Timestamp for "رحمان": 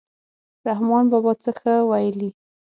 0.67-1.03